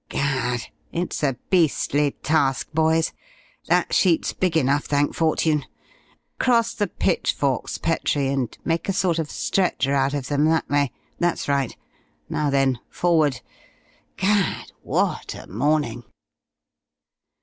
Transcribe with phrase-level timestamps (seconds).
[0.09, 0.63] Gad!
[0.91, 3.13] it's a beastly task, boys.
[3.67, 5.63] That sheet's big enough, thank fortune!
[6.39, 10.91] Cross the pitchforks, Petrie, and make a sort of stretcher out of them, that way.
[11.19, 11.77] That's right.
[12.29, 13.41] Now then, forward....
[14.17, 14.71] Gad!
[14.81, 16.03] what a morning!"